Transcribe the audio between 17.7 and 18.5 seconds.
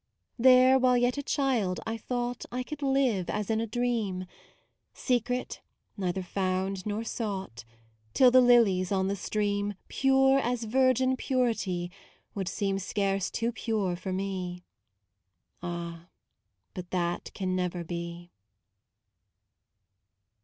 be.